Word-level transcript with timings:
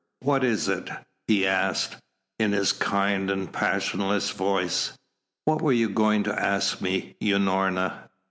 "What 0.23 0.43
is 0.43 0.67
it?" 0.67 0.89
he 1.27 1.45
asked, 1.45 1.97
in 2.39 2.53
his 2.53 2.73
kind 2.73 3.29
and 3.29 3.53
passionless 3.53 4.31
voice. 4.31 4.93
"What 5.45 5.61
were 5.61 5.73
you 5.73 5.89
going 5.89 6.23
to 6.23 6.41
ask 6.43 6.81
me, 6.81 7.15
Unorna?" 7.21 8.09